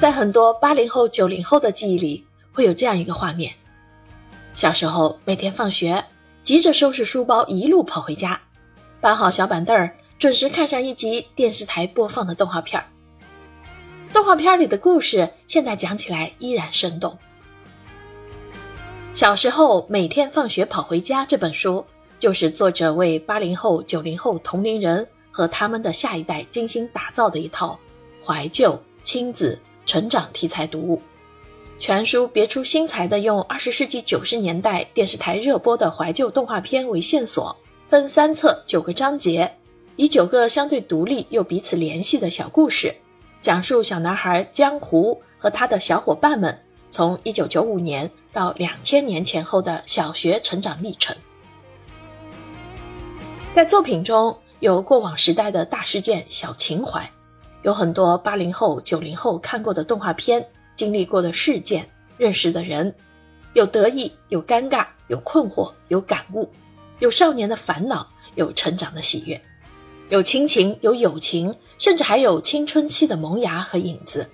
[0.00, 3.50] 在很多八零后、九零后的记忆里，会有这样一个画面：
[4.54, 6.04] 小时候每天放学，
[6.42, 8.38] 急着收拾书包，一路跑回家，
[9.00, 12.86] 搬好小板凳儿，准时看上一集电视台播放的动画片儿。
[14.12, 17.16] 动画片里的故事，现在讲起来依然生动。
[19.14, 21.86] 小时候每天放学跑回家这本书，
[22.18, 27.78] 就是作者为八零后、九零后同龄人和他们的下一代精心打造的一套
[28.22, 29.58] 怀旧亲子。
[29.86, 31.00] 成长题材读物，
[31.78, 37.56] 全书别出心裁地用二十世纪九十年代电视台热播的怀旧动画片为线索，
[37.88, 39.54] 分三册九个章节，
[39.96, 42.94] 以九个相对独立又彼此联系的小故事，
[43.42, 46.58] 讲述小男孩江湖和他的小伙伴们
[46.90, 51.14] 从一九九五年到两千年前后的小学成长历程。
[53.52, 57.08] 在作品中有过往时代的大事件、小情怀。
[57.64, 60.46] 有很多八零后、九零后看过的动画片，
[60.76, 62.94] 经历过的事件，认识的人，
[63.54, 66.46] 有得意，有尴尬，有困惑，有感悟，
[66.98, 69.40] 有少年的烦恼，有成长的喜悦，
[70.10, 74.28] 有亲情，有友情，甚至还有青春期的萌芽和影子。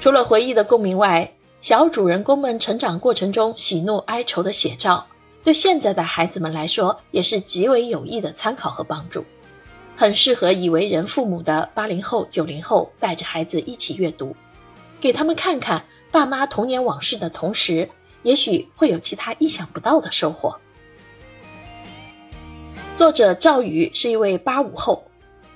[0.00, 5.06] 除了回忆的共鸣外，小主人公们成长过程中喜怒哀愁的写照，
[5.44, 9.24] 对现在的孩子们来说也是极为有益的参考和帮助。
[9.96, 14.36] 很适合已为人父母的八零后、九零后带着孩子一起阅读，
[15.00, 17.88] 给他们看看爸妈童年往事的同时，
[18.22, 20.54] 也许会有其他意想不到的收获。
[22.96, 25.02] 作者赵宇是一位八五后，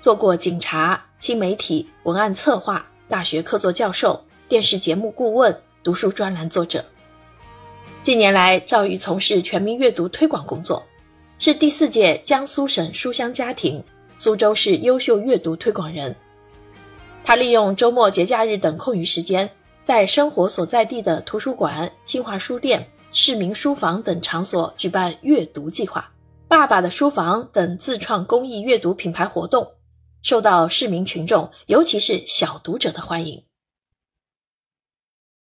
[0.01, 6.83] 做过警察、新媒体、文案策划、大学客座教授、电视节目顾问、读书专栏作者。
[8.03, 10.83] 近年来，赵宇从事全民阅读推广工作，
[11.39, 13.83] 是第四届江苏省书香家庭。
[14.21, 16.15] 苏州市优秀阅读推广人，
[17.25, 19.49] 他利用周末、节假日等空余时间，
[19.83, 26.13] 在生活所在地的图书馆、新华书店、市民书房等场所举办阅读计划、
[26.49, 29.67] 爸爸的书房等自创公益阅读品牌活动，
[30.23, 33.43] 受到市民群众，尤其是小读者的欢迎。